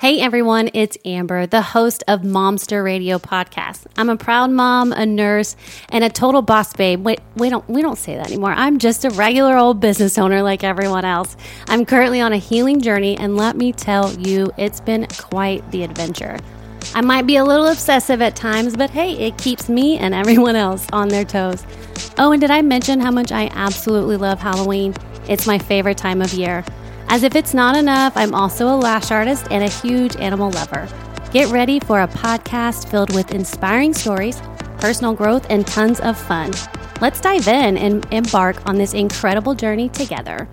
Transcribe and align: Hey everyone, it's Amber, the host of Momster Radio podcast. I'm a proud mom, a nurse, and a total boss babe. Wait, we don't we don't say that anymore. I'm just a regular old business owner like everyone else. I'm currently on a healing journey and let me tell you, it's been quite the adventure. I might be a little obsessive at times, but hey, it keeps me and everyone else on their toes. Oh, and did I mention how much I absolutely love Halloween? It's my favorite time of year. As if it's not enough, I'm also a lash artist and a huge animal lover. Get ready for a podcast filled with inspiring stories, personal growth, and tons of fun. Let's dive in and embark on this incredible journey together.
Hey 0.00 0.22
everyone, 0.22 0.70
it's 0.72 0.96
Amber, 1.04 1.44
the 1.44 1.60
host 1.60 2.04
of 2.08 2.22
Momster 2.22 2.82
Radio 2.82 3.18
podcast. 3.18 3.84
I'm 3.98 4.08
a 4.08 4.16
proud 4.16 4.50
mom, 4.50 4.92
a 4.92 5.04
nurse, 5.04 5.56
and 5.90 6.02
a 6.02 6.08
total 6.08 6.40
boss 6.40 6.72
babe. 6.72 7.04
Wait, 7.04 7.20
we 7.36 7.50
don't 7.50 7.68
we 7.68 7.82
don't 7.82 7.98
say 7.98 8.16
that 8.16 8.28
anymore. 8.28 8.52
I'm 8.52 8.78
just 8.78 9.04
a 9.04 9.10
regular 9.10 9.58
old 9.58 9.78
business 9.78 10.16
owner 10.16 10.40
like 10.40 10.64
everyone 10.64 11.04
else. 11.04 11.36
I'm 11.68 11.84
currently 11.84 12.18
on 12.18 12.32
a 12.32 12.38
healing 12.38 12.80
journey 12.80 13.18
and 13.18 13.36
let 13.36 13.58
me 13.58 13.74
tell 13.74 14.10
you, 14.18 14.50
it's 14.56 14.80
been 14.80 15.06
quite 15.18 15.70
the 15.70 15.82
adventure. 15.82 16.38
I 16.94 17.02
might 17.02 17.26
be 17.26 17.36
a 17.36 17.44
little 17.44 17.66
obsessive 17.66 18.22
at 18.22 18.34
times, 18.34 18.76
but 18.76 18.88
hey, 18.88 19.12
it 19.18 19.36
keeps 19.36 19.68
me 19.68 19.98
and 19.98 20.14
everyone 20.14 20.56
else 20.56 20.86
on 20.94 21.08
their 21.08 21.26
toes. 21.26 21.62
Oh, 22.16 22.32
and 22.32 22.40
did 22.40 22.50
I 22.50 22.62
mention 22.62 23.00
how 23.00 23.10
much 23.10 23.32
I 23.32 23.50
absolutely 23.52 24.16
love 24.16 24.38
Halloween? 24.38 24.94
It's 25.28 25.46
my 25.46 25.58
favorite 25.58 25.98
time 25.98 26.22
of 26.22 26.32
year. 26.32 26.64
As 27.12 27.24
if 27.24 27.34
it's 27.34 27.54
not 27.54 27.76
enough, 27.76 28.12
I'm 28.16 28.36
also 28.36 28.68
a 28.68 28.76
lash 28.78 29.10
artist 29.10 29.48
and 29.50 29.64
a 29.64 29.68
huge 29.68 30.14
animal 30.18 30.48
lover. 30.52 30.86
Get 31.32 31.50
ready 31.50 31.80
for 31.80 32.02
a 32.02 32.06
podcast 32.06 32.88
filled 32.88 33.12
with 33.12 33.34
inspiring 33.34 33.92
stories, 33.94 34.40
personal 34.78 35.12
growth, 35.12 35.44
and 35.50 35.66
tons 35.66 35.98
of 35.98 36.16
fun. 36.16 36.52
Let's 37.00 37.20
dive 37.20 37.48
in 37.48 37.76
and 37.76 38.06
embark 38.12 38.64
on 38.68 38.76
this 38.76 38.94
incredible 38.94 39.56
journey 39.56 39.88
together. 39.88 40.48